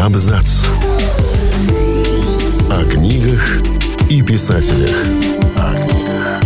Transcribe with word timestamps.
Абзац. 0.00 0.64
О 2.70 2.84
книгах 2.90 3.60
и 4.08 4.22
писателях. 4.22 4.96
О 5.56 5.74
книгах 5.74 6.42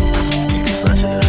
и 0.50 0.69
писателях. 0.69 1.25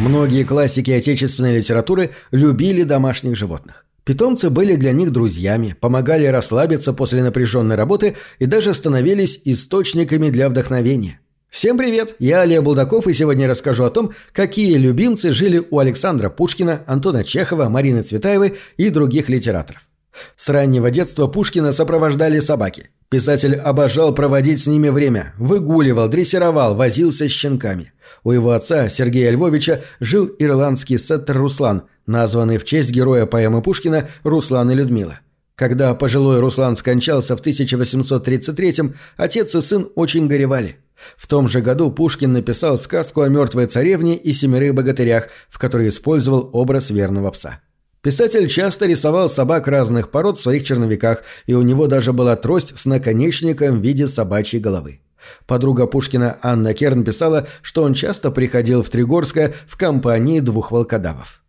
Многие 0.00 0.42
классики 0.42 0.90
отечественной 0.90 1.58
литературы 1.58 2.10
любили 2.32 2.82
домашних 2.82 3.36
животных. 3.36 3.86
Питомцы 4.02 4.50
были 4.50 4.74
для 4.74 4.90
них 4.90 5.12
друзьями, 5.12 5.76
помогали 5.80 6.26
расслабиться 6.26 6.92
после 6.92 7.22
напряженной 7.22 7.76
работы 7.76 8.16
и 8.40 8.46
даже 8.46 8.74
становились 8.74 9.40
источниками 9.44 10.30
для 10.30 10.48
вдохновения. 10.48 11.20
Всем 11.50 11.78
привет! 11.78 12.16
Я 12.18 12.40
Олег 12.40 12.64
Булдаков 12.64 13.06
и 13.06 13.14
сегодня 13.14 13.46
расскажу 13.46 13.84
о 13.84 13.90
том, 13.90 14.10
какие 14.32 14.74
любимцы 14.74 15.32
жили 15.32 15.64
у 15.70 15.78
Александра 15.78 16.30
Пушкина, 16.30 16.82
Антона 16.88 17.22
Чехова, 17.22 17.68
Марины 17.68 18.02
Цветаевой 18.02 18.56
и 18.76 18.90
других 18.90 19.28
литераторов. 19.28 19.82
С 20.36 20.48
раннего 20.48 20.90
детства 20.90 21.26
Пушкина 21.26 21.72
сопровождали 21.72 22.40
собаки. 22.40 22.90
Писатель 23.08 23.56
обожал 23.56 24.14
проводить 24.14 24.62
с 24.62 24.66
ними 24.66 24.88
время, 24.88 25.34
выгуливал, 25.36 26.08
дрессировал, 26.08 26.74
возился 26.74 27.28
с 27.28 27.32
щенками. 27.32 27.92
У 28.22 28.32
его 28.32 28.52
отца, 28.52 28.88
Сергея 28.88 29.30
Львовича, 29.32 29.82
жил 29.98 30.30
ирландский 30.38 30.98
сеттер 30.98 31.38
Руслан, 31.38 31.82
названный 32.06 32.58
в 32.58 32.64
честь 32.64 32.90
героя 32.90 33.26
поэмы 33.26 33.62
Пушкина 33.62 34.08
Руслан 34.22 34.70
и 34.70 34.74
Людмила. 34.74 35.20
Когда 35.56 35.94
пожилой 35.94 36.40
Руслан 36.40 36.76
скончался 36.76 37.36
в 37.36 37.42
1833-м, 37.42 38.94
отец 39.16 39.54
и 39.54 39.60
сын 39.60 39.90
очень 39.94 40.26
горевали. 40.26 40.76
В 41.16 41.26
том 41.26 41.48
же 41.48 41.60
году 41.60 41.90
Пушкин 41.90 42.32
написал 42.32 42.78
сказку 42.78 43.22
о 43.22 43.28
мертвой 43.28 43.66
царевне 43.66 44.16
и 44.16 44.32
семерых 44.32 44.74
богатырях, 44.74 45.28
в 45.48 45.58
которой 45.58 45.88
использовал 45.88 46.48
образ 46.52 46.90
верного 46.90 47.30
пса. 47.30 47.60
Писатель 48.02 48.48
часто 48.48 48.86
рисовал 48.86 49.28
собак 49.28 49.68
разных 49.68 50.10
пород 50.10 50.38
в 50.38 50.42
своих 50.42 50.64
черновиках, 50.64 51.22
и 51.44 51.52
у 51.52 51.60
него 51.60 51.86
даже 51.86 52.14
была 52.14 52.34
трость 52.34 52.78
с 52.78 52.86
наконечником 52.86 53.78
в 53.78 53.82
виде 53.82 54.08
собачьей 54.08 54.60
головы. 54.60 55.00
Подруга 55.46 55.86
Пушкина 55.86 56.38
Анна 56.42 56.72
Керн 56.72 57.04
писала, 57.04 57.46
что 57.60 57.82
он 57.82 57.92
часто 57.92 58.30
приходил 58.30 58.82
в 58.82 58.88
Тригорское 58.88 59.52
в 59.66 59.76
компании 59.76 60.40
двух 60.40 60.70
волкодавов. 60.70 61.42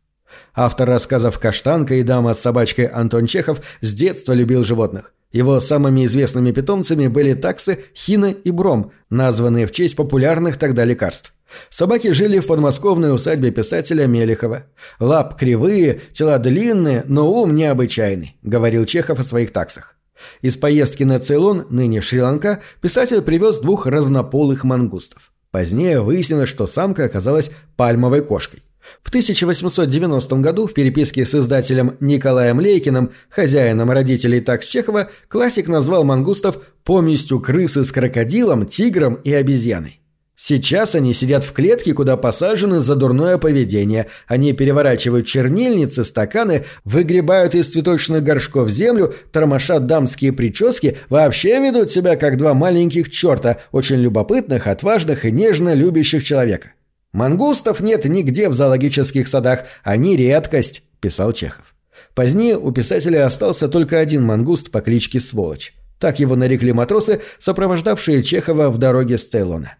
Автор 0.53 0.89
рассказов 0.89 1.39
«Каштанка» 1.39 1.95
и 1.95 2.03
«Дама 2.03 2.33
с 2.33 2.41
собачкой» 2.41 2.85
Антон 2.85 3.27
Чехов 3.27 3.61
с 3.79 3.93
детства 3.93 4.33
любил 4.33 4.65
животных. 4.65 5.13
Его 5.31 5.61
самыми 5.61 6.05
известными 6.05 6.51
питомцами 6.51 7.07
были 7.07 7.33
таксы, 7.33 7.85
хина 7.95 8.31
и 8.31 8.51
бром, 8.51 8.91
названные 9.09 9.67
в 9.67 9.71
честь 9.71 9.95
популярных 9.95 10.57
тогда 10.57 10.83
лекарств. 10.83 11.33
Собаки 11.69 12.11
жили 12.11 12.39
в 12.39 12.47
подмосковной 12.47 13.13
усадьбе 13.13 13.51
писателя 13.51 14.07
Мелехова. 14.07 14.65
«Лап 14.99 15.37
кривые, 15.37 16.01
тела 16.13 16.37
длинные, 16.37 17.03
но 17.07 17.31
ум 17.31 17.55
необычайный»,— 17.55 18.37
говорил 18.43 18.85
Чехов 18.85 19.19
о 19.19 19.23
своих 19.23 19.51
таксах. 19.51 19.95
Из 20.41 20.57
поездки 20.57 21.03
на 21.03 21.19
Цейлон, 21.19 21.65
ныне 21.69 22.01
Шри-Ланка, 22.01 22.61
писатель 22.81 23.21
привез 23.21 23.59
двух 23.59 23.85
разнополых 23.85 24.63
мангустов. 24.63 25.31
Позднее 25.51 26.01
выяснилось, 26.01 26.49
что 26.49 26.67
самка 26.67 27.05
оказалась 27.05 27.51
пальмовой 27.75 28.21
кошкой. 28.21 28.63
В 29.03 29.09
1890 29.09 30.35
году 30.37 30.67
в 30.67 30.73
переписке 30.73 31.25
с 31.25 31.35
издателем 31.35 31.97
Николаем 31.99 32.59
Лейкиным, 32.59 33.11
хозяином 33.29 33.91
родителей 33.91 34.41
такс 34.41 34.65
Чехова, 34.65 35.09
классик 35.27 35.67
назвал 35.67 36.03
мангустов 36.03 36.57
поместью 36.83 37.39
крысы 37.39 37.83
с 37.83 37.91
крокодилом, 37.91 38.65
тигром 38.65 39.15
и 39.15 39.33
обезьяной. 39.33 40.00
Сейчас 40.43 40.95
они 40.95 41.13
сидят 41.13 41.43
в 41.43 41.53
клетке, 41.53 41.93
куда 41.93 42.17
посажены 42.17 42.79
за 42.79 42.95
дурное 42.95 43.37
поведение. 43.37 44.07
Они 44.25 44.53
переворачивают 44.53 45.27
чернильницы, 45.27 46.03
стаканы, 46.03 46.65
выгребают 46.83 47.53
из 47.53 47.67
цветочных 47.67 48.23
горшков 48.23 48.67
землю, 48.71 49.13
тормошат 49.31 49.85
дамские 49.85 50.33
прически, 50.33 50.97
вообще 51.09 51.59
ведут 51.59 51.91
себя 51.91 52.15
как 52.15 52.37
два 52.37 52.55
маленьких 52.55 53.11
черта, 53.11 53.59
очень 53.71 53.97
любопытных, 53.97 54.65
отважных 54.65 55.25
и 55.25 55.31
нежно 55.31 55.75
любящих 55.75 56.23
человека. 56.23 56.71
«Мангустов 57.13 57.79
нет 57.79 58.05
нигде 58.05 58.49
в 58.49 58.55
зоологических 58.55 59.27
садах, 59.27 59.65
они 59.83 60.17
редкость»,– 60.17 60.81
писал 61.01 61.33
Чехов. 61.33 61.75
Позднее 62.15 62.57
у 62.57 62.71
писателя 62.71 63.27
остался 63.27 63.67
только 63.67 63.99
один 63.99 64.23
мангуст 64.23 64.71
по 64.71 64.81
кличке 64.81 65.19
Сволочь. 65.19 65.73
Так 65.99 66.19
его 66.19 66.35
нарекли 66.35 66.73
матросы, 66.73 67.21
сопровождавшие 67.37 68.23
Чехова 68.23 68.69
в 68.69 68.79
дороге 68.79 69.19
с 69.19 69.27
Цейлона. 69.27 69.75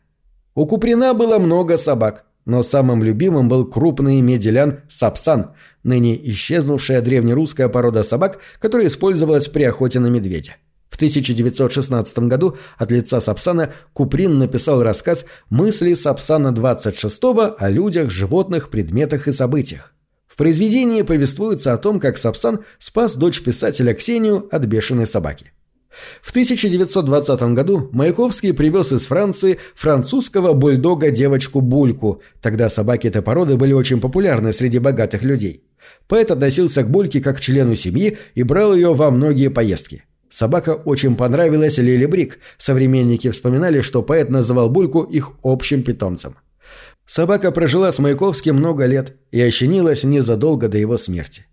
У 0.54 0.66
Куприна 0.66 1.14
было 1.14 1.40
много 1.40 1.78
собак, 1.78 2.26
но 2.46 2.62
самым 2.62 3.04
любимым 3.04 3.48
был 3.48 3.66
крупный 3.66 4.20
меделян 4.20 4.82
Сапсан, 4.90 5.52
ныне 5.84 6.20
исчезнувшая 6.30 7.02
древнерусская 7.02 7.70
порода 7.70 8.04
собак, 8.04 8.40
которая 8.60 8.88
использовалась 8.88 9.48
при 9.48 9.64
охоте 9.64 10.02
на 10.02 10.08
медведя. 10.08 10.58
В 10.90 10.98
1916 10.98 12.20
году 12.20 12.58
от 12.78 12.92
лица 12.92 13.22
Сапсана 13.22 13.70
Куприн 13.94 14.38
написал 14.40 14.84
рассказ 14.84 15.26
«Мысли 15.50 15.94
Сапсана 15.94 16.52
26 16.52 17.22
о 17.58 17.70
людях, 17.70 18.12
животных, 18.12 18.70
предметах 18.70 19.30
и 19.30 19.32
событиях». 19.32 19.94
В 20.28 20.36
произведении 20.36 21.02
повествуется 21.04 21.72
о 21.72 21.78
том, 21.78 21.98
как 22.00 22.18
Сапсан 22.18 22.66
спас 22.78 23.16
дочь 23.16 23.42
писателя 23.42 23.94
Ксению 23.94 24.50
от 24.52 24.66
бешеной 24.66 25.08
собаки. 25.08 25.54
В 26.22 26.32
1920 26.32 27.42
году 27.54 27.90
Маяковский 27.92 28.54
привез 28.54 28.92
из 28.94 29.06
Франции 29.06 29.60
французского 29.76 30.54
бульдога-девочку 30.54 31.62
Бульку. 31.62 32.22
Тогда 32.42 32.70
собаки 32.70 33.08
этой 33.08 33.22
породы 33.22 33.58
были 33.58 33.74
очень 33.74 34.00
популярны 34.00 34.54
среди 34.54 34.80
богатых 34.80 35.24
людей. 35.24 35.64
Поэт 36.08 36.32
относился 36.32 36.84
к 36.84 36.90
Бульке 36.90 37.22
как 37.22 37.38
к 37.38 37.42
члену 37.42 37.76
семьи 37.76 38.18
и 38.36 38.44
брал 38.44 38.74
ее 38.76 38.94
во 38.94 39.12
многие 39.12 39.50
поездки. 39.50 40.06
Собака 40.30 40.76
очень 40.76 41.18
понравилась 41.18 41.78
Лили 41.78 42.06
Брик. 42.06 42.40
Современники 42.58 43.30
вспоминали, 43.30 43.82
что 43.82 44.02
поэт 44.02 44.30
называл 44.30 44.70
Бульку 44.70 45.04
их 45.04 45.32
общим 45.44 45.84
питомцем. 45.84 46.36
Собака 47.06 47.52
прожила 47.52 47.92
с 47.92 48.00
Маяковским 48.00 48.56
много 48.56 48.86
лет 48.86 49.18
и 49.32 49.42
ощенилась 49.42 50.06
незадолго 50.06 50.70
до 50.70 50.78
его 50.78 50.98
смерти. 50.98 51.48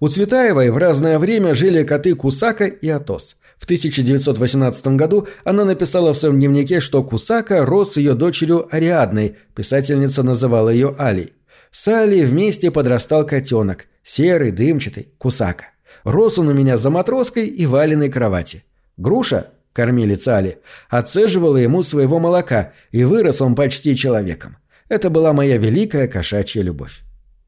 У 0.00 0.08
Цветаевой 0.08 0.70
в 0.70 0.78
разное 0.78 1.18
время 1.18 1.54
жили 1.54 1.84
коты 1.84 2.14
Кусака 2.14 2.64
и 2.64 2.88
Атос. 2.88 3.36
В 3.58 3.64
1918 3.64 4.86
году 4.88 5.26
она 5.44 5.64
написала 5.64 6.12
в 6.12 6.18
своем 6.18 6.36
дневнике, 6.36 6.80
что 6.80 7.02
Кусака 7.02 7.66
рос 7.66 7.96
ее 7.96 8.14
дочерью 8.14 8.68
Ариадной, 8.70 9.36
писательница 9.54 10.22
называла 10.22 10.70
ее 10.70 10.94
Алей. 10.98 11.32
С 11.70 11.88
Алей 11.88 12.24
вместе 12.24 12.70
подрастал 12.70 13.26
котенок, 13.26 13.86
серый, 14.02 14.52
дымчатый, 14.52 15.08
Кусака. 15.18 15.66
Рос 16.04 16.38
он 16.38 16.48
у 16.48 16.52
меня 16.54 16.78
за 16.78 16.90
матроской 16.90 17.46
и 17.46 17.66
валеной 17.66 18.08
кровати. 18.08 18.64
Груша, 18.96 19.48
кормилица 19.72 20.38
Али, 20.38 20.58
отцеживала 20.88 21.56
ему 21.56 21.82
своего 21.82 22.18
молока, 22.18 22.72
и 22.90 23.04
вырос 23.04 23.40
он 23.40 23.54
почти 23.54 23.96
человеком. 23.96 24.56
Это 24.88 25.10
была 25.10 25.32
моя 25.32 25.58
великая 25.58 26.08
кошачья 26.08 26.62
любовь. 26.62 27.02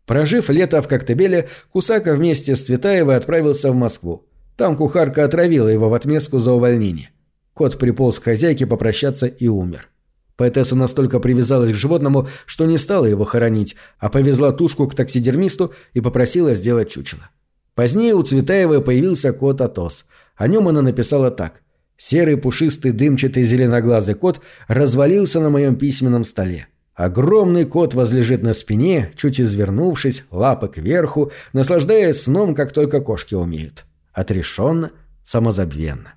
Прожив 0.07 0.51
лето 0.51 0.83
в 0.83 0.89
Коктебеле, 0.89 1.49
Кусака 1.73 2.15
вместе 2.15 2.57
с 2.57 2.67
Цветаевой 2.67 3.17
отправился 3.17 3.71
в 3.71 3.75
Москву. 3.75 4.27
Там 4.61 4.77
кухарка 4.77 5.25
отравила 5.25 5.69
его 5.69 5.89
в 5.89 5.95
отместку 5.95 6.39
за 6.39 6.53
увольнение. 6.53 7.13
Кот 7.55 7.79
приполз 7.79 8.19
к 8.19 8.25
хозяйке 8.25 8.67
попрощаться 8.67 9.27
и 9.27 9.49
умер. 9.49 9.89
Поэтесса 10.37 10.77
настолько 10.77 11.19
привязалась 11.19 11.71
к 11.73 11.75
животному, 11.75 12.29
что 12.45 12.67
не 12.67 12.77
стала 12.77 13.07
его 13.07 13.25
хоронить, 13.25 13.75
а 13.99 14.11
повезла 14.11 14.53
тушку 14.53 14.87
к 14.87 14.95
таксидермисту 14.95 15.73
и 15.95 16.03
попросила 16.03 16.55
сделать 16.55 16.91
чучело. 16.91 17.31
Позднее 17.75 18.15
у 18.15 18.23
Цветаевой 18.23 18.83
появился 18.83 19.33
кот 19.33 19.63
Атос. 19.63 20.05
О 20.37 20.47
нем 20.47 20.69
она 20.69 20.83
написала 20.83 21.31
так. 21.31 21.63
«Серый 21.97 22.37
пушистый 22.37 22.93
дымчатый 22.93 23.45
зеленоглазый 23.45 24.15
кот 24.15 24.43
развалился 24.69 25.41
на 25.41 25.49
моем 25.49 25.77
письменном 25.77 26.23
столе. 26.23 26.67
Огромный 26.93 27.65
кот 27.65 27.95
возлежит 27.95 28.43
на 28.43 28.53
спине, 28.53 29.11
чуть 29.17 29.41
извернувшись, 29.41 30.25
лапы 30.31 30.69
кверху, 30.69 31.33
наслаждаясь 31.55 32.21
сном, 32.21 32.55
как 32.55 32.73
только 32.73 33.01
кошки 33.01 33.35
умеют. 33.35 33.87
Отрешенно, 34.21 34.91
самозабвенно. 35.25 36.13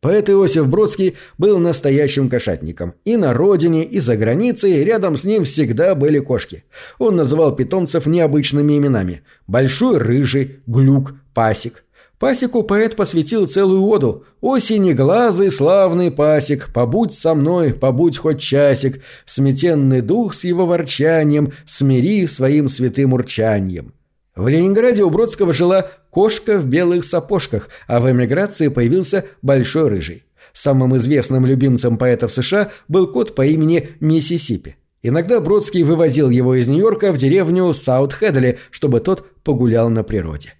Поэт 0.00 0.30
Иосиф 0.30 0.68
Бродский 0.68 1.16
был 1.36 1.58
настоящим 1.58 2.28
кошатником. 2.28 2.94
И 3.04 3.16
на 3.16 3.34
родине, 3.34 3.84
и 3.84 3.98
за 3.98 4.16
границей 4.16 4.84
рядом 4.84 5.16
с 5.16 5.24
ним 5.24 5.42
всегда 5.42 5.96
были 5.96 6.20
кошки. 6.20 6.62
Он 7.00 7.16
называл 7.16 7.56
питомцев 7.56 8.06
необычными 8.06 8.78
именами. 8.78 9.24
Большой 9.48 9.98
рыжий, 9.98 10.60
глюк, 10.68 11.14
пасик. 11.34 11.82
Пасику 12.20 12.62
поэт 12.62 12.94
посвятил 12.94 13.48
целую 13.48 13.82
оду. 13.82 14.24
«О 14.40 14.60
синеглазый 14.60 15.50
славный 15.50 16.12
пасик, 16.12 16.72
побудь 16.72 17.12
со 17.12 17.34
мной, 17.34 17.74
побудь 17.74 18.16
хоть 18.16 18.40
часик, 18.40 19.02
сметенный 19.26 20.02
дух 20.02 20.34
с 20.34 20.44
его 20.44 20.66
ворчанием, 20.66 21.52
смири 21.66 22.28
своим 22.28 22.68
святым 22.68 23.12
урчанием». 23.12 23.92
В 24.36 24.48
Ленинграде 24.48 25.04
у 25.04 25.10
Бродского 25.10 25.52
жила 25.52 25.90
кошка 26.14 26.58
в 26.60 26.66
белых 26.66 27.04
сапожках, 27.04 27.68
а 27.88 27.98
в 27.98 28.08
эмиграции 28.08 28.68
появился 28.68 29.24
большой 29.42 29.88
рыжий. 29.88 30.24
Самым 30.52 30.96
известным 30.96 31.44
любимцем 31.44 31.98
поэтов 31.98 32.32
США 32.32 32.70
был 32.86 33.08
кот 33.08 33.34
по 33.34 33.44
имени 33.44 33.90
Миссисипи. 33.98 34.76
Иногда 35.02 35.40
Бродский 35.40 35.82
вывозил 35.82 36.30
его 36.30 36.54
из 36.54 36.68
Нью-Йорка 36.68 37.12
в 37.12 37.18
деревню 37.18 37.74
Саут-Хедли, 37.74 38.58
чтобы 38.70 39.00
тот 39.00 39.26
погулял 39.42 39.90
на 39.90 40.04
природе. 40.04 40.54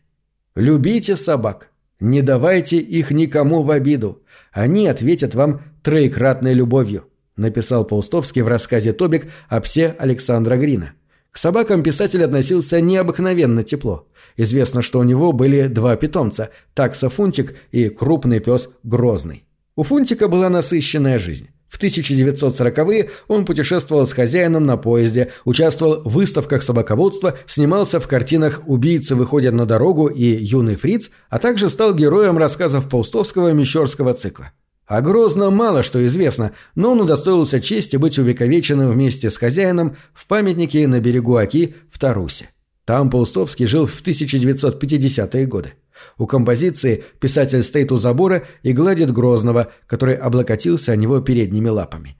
Любите 0.56 1.14
собак. 1.14 1.68
Не 2.00 2.20
давайте 2.20 2.78
их 2.78 3.12
никому 3.12 3.62
в 3.62 3.70
обиду. 3.70 4.22
Они 4.52 4.88
ответят 4.88 5.36
вам 5.36 5.62
троекратной 5.84 6.52
любовью», 6.52 7.04
написал 7.36 7.84
Паустовский 7.84 8.42
в 8.42 8.48
рассказе 8.48 8.92
«Тобик» 8.92 9.28
о 9.48 9.60
псе 9.60 9.94
Александра 10.00 10.56
Грина. 10.56 10.94
К 11.34 11.38
собакам 11.38 11.82
писатель 11.82 12.22
относился 12.22 12.81
необыкновенно 12.81 13.64
тепло. 13.64 14.06
Известно, 14.36 14.82
что 14.82 15.00
у 15.00 15.02
него 15.02 15.32
были 15.32 15.66
два 15.66 15.96
питомца– 15.96 16.50
такса 16.75 17.08
Фунтик 17.08 17.56
и 17.72 17.88
крупный 17.88 18.38
пес 18.38 18.69
Грозный. 18.84 19.44
У 19.75 19.82
Фунтика 19.82 20.28
была 20.28 20.48
насыщенная 20.48 21.19
жизнь. 21.19 21.48
В 21.69 21.82
1940-е 21.82 23.10
он 23.26 23.46
путешествовал 23.46 24.06
с 24.06 24.12
хозяином 24.12 24.64
на 24.64 24.76
поезде, 24.76 25.32
участвовал 25.44 26.02
в 26.08 26.12
выставках 26.12 26.62
собаководства, 26.62 27.37
снимался 27.48 27.98
в 27.98 28.06
картинах 28.06 28.62
«Убийцы 28.66 29.16
выходят 29.16 29.54
на 29.54 29.66
дорогу» 29.66 30.06
и 30.06 30.22
«Юный 30.25 30.76
фриц», 30.76 31.10
а 31.30 31.40
также 31.40 31.69
стал 31.69 31.96
героем 31.96 32.38
рассказов 32.38 32.88
Паустовского 32.88 33.52
Мещерского 33.52 34.14
цикла. 34.14 34.52
О 34.86 35.00
Грозном 35.00 35.56
мало 35.56 35.82
что 35.82 36.04
известно, 36.04 36.52
но 36.75 36.92
он 36.92 37.00
удостоился 37.00 37.60
чести 37.60 37.96
быть 37.96 38.19
увековеченным 38.19 38.90
вместе 38.90 39.31
с 39.31 39.38
хозяином 39.38 39.96
в 40.12 40.26
памятнике 40.26 40.86
на 40.86 41.00
берегу 41.00 41.36
Оки 41.36 41.75
в 41.90 41.98
Тарусе. 41.98 42.50
Там 42.84 43.08
Паустовский 43.08 43.66
жил 43.66 43.86
в 43.86 44.02
1950-е 44.02 45.46
годы. 45.46 45.72
У 46.19 46.26
композиции 46.26 47.04
писатель 47.19 47.62
стоит 47.62 47.92
у 47.92 47.96
забора 47.96 48.44
и 48.62 48.72
гладит 48.72 49.10
Грозного, 49.10 49.69
который 49.86 50.16
облокотился 50.16 50.92
о 50.92 50.96
него 50.96 51.20
передними 51.20 51.70
лапами. 51.70 52.19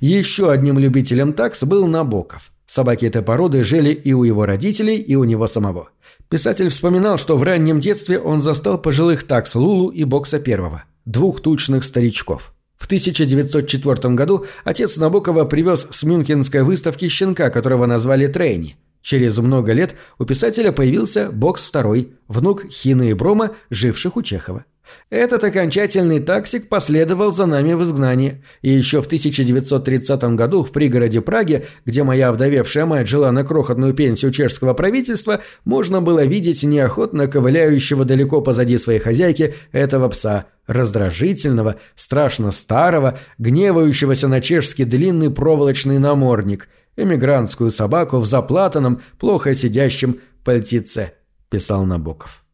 Еще 0.00 0.50
одним 0.50 0.80
любителем 0.80 1.32
такс 1.32 1.62
был 1.62 1.86
Набоков. 1.86 2.50
Собаки 2.66 3.04
этой 3.04 3.22
породы 3.22 3.62
жили 3.62 3.90
и 3.90 4.12
у 4.12 4.24
его 4.24 4.44
родителей, 4.44 4.96
и 4.96 5.14
у 5.14 5.22
него 5.22 5.46
самого. 5.46 5.90
Писатель 6.28 6.70
вспоминал, 6.70 7.18
что 7.18 7.36
в 7.36 7.42
раннем 7.44 7.78
детстве 7.78 8.18
он 8.18 8.40
застал 8.40 8.80
пожилых 8.80 9.24
такс 9.24 9.54
Лулу 9.54 9.90
и 9.90 10.02
Бокса 10.02 10.40
Первого 10.40 10.84
двух 11.04 11.40
тучных 11.40 11.84
старичков. 11.84 12.54
В 12.76 12.86
1904 12.86 14.14
году 14.14 14.46
отец 14.64 14.96
Набокова 14.96 15.44
привез 15.44 15.86
с 15.90 16.02
мюнхенской 16.02 16.62
выставки 16.62 17.08
щенка, 17.08 17.50
которого 17.50 17.86
назвали 17.86 18.26
Трейни. 18.26 18.76
Через 19.02 19.36
много 19.38 19.72
лет 19.72 19.94
у 20.18 20.24
писателя 20.24 20.72
появился 20.72 21.30
Бокс 21.30 21.70
II, 21.72 22.12
внук 22.28 22.64
Хины 22.70 23.10
и 23.10 23.14
Брома, 23.14 23.50
живших 23.68 24.16
у 24.16 24.22
Чехова. 24.22 24.64
Этот 25.10 25.44
окончательный 25.44 26.20
таксик 26.20 26.68
последовал 26.68 27.32
за 27.32 27.46
нами 27.46 27.74
в 27.74 27.82
изгнание, 27.82 28.42
и 28.62 28.70
еще 28.70 29.02
в 29.02 29.06
1930 29.06 30.22
году 30.34 30.62
в 30.62 30.72
пригороде 30.72 31.20
Праги, 31.20 31.66
где 31.84 32.02
моя 32.02 32.28
овдовевшая 32.28 32.86
мать 32.86 33.08
жила 33.08 33.30
на 33.30 33.44
крохотную 33.44 33.94
пенсию 33.94 34.32
чешского 34.32 34.72
правительства, 34.74 35.40
можно 35.64 36.00
было 36.00 36.24
видеть 36.24 36.62
неохотно 36.62 37.26
ковыляющего 37.26 38.04
далеко 38.04 38.40
позади 38.40 38.78
своей 38.78 39.00
хозяйки 39.00 39.54
этого 39.70 40.08
пса, 40.08 40.46
раздражительного, 40.66 41.76
страшно 41.94 42.50
старого, 42.50 43.18
гневающегося 43.38 44.28
на 44.28 44.40
чешский 44.40 44.84
длинный 44.84 45.30
проволочный 45.30 45.98
намордник, 45.98 46.68
эмигрантскую 46.96 47.70
собаку 47.70 48.18
в 48.18 48.26
заплатанном, 48.26 49.02
плохо 49.18 49.54
сидящем 49.54 50.20
пальтице, 50.44 51.12
писал 51.50 51.84
Набоков. 51.84 52.44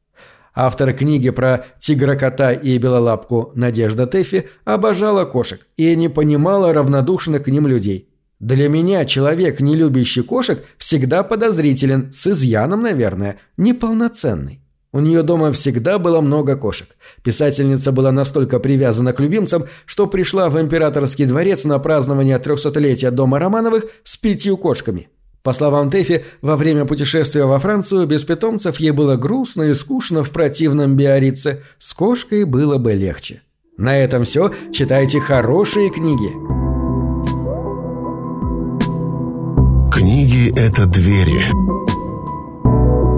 Автор 0.55 0.93
книги 0.93 1.31
про 1.31 1.67
тигра-кота 1.79 2.53
и 2.53 2.79
белолапку 2.79 3.53
Надежда 3.55 4.07
Тэффи 4.07 4.49
обожала 4.65 5.25
кошек 5.25 5.67
и 5.77 5.95
не 5.95 6.09
понимала 6.09 6.73
равнодушных 6.73 7.45
к 7.45 7.49
ним 7.49 7.69
людей. 7.69 8.09
Для 8.41 8.69
меня 8.69 9.05
человек, 9.05 9.61
не 9.61 9.77
любящий 9.77 10.23
кошек, 10.23 10.65
всегда 10.77 11.23
подозрителен, 11.23 12.13
с 12.13 12.27
изъяном, 12.27 12.83
наверное, 12.83 13.39
неполноценный. 13.57 14.61
У 14.93 15.01
нее 15.01 15.23
дома 15.23 15.53
всегда 15.53 15.99
было 15.99 16.21
много 16.21 16.57
кошек. 16.57 16.89
Писательница 17.23 17.93
была 17.93 18.11
настолько 18.11 18.59
привязана 18.59 19.13
к 19.13 19.21
любимцам, 19.21 19.67
что 19.85 20.07
пришла 20.07 20.49
в 20.49 20.61
императорский 20.61 21.27
дворец 21.27 21.65
на 21.65 21.79
празднование 21.79 22.39
трехсотлетия 22.39 23.11
дома 23.11 23.39
Романовых 23.39 23.85
с 24.05 24.17
пятью 24.17 24.57
кошками– 24.57 25.09
по 25.49 25.55
словам 25.55 25.89
Тэфи, 25.89 26.27
во 26.43 26.57
время 26.57 26.85
путешествия 26.85 27.45
во 27.45 27.59
Францию 27.59 28.07
без 28.07 28.23
питомцев 28.23 28.81
ей 28.81 28.91
было 28.91 29.17
грустно 29.17 29.63
и 29.63 29.73
скучно 29.73 30.23
в 30.23 30.31
противном 30.31 30.95
Биорице. 30.97 31.63
С 31.79 31.95
кошкой 31.95 32.45
было 32.45 32.77
бы 32.77 32.93
легче. 32.93 33.41
На 33.79 33.97
этом 33.97 34.25
все. 34.25 34.53
Читайте 34.75 35.21
хорошие 35.21 35.91
книги. 35.91 36.29
Книги— 39.91 40.51
это 40.59 40.87
двери, 40.87 41.47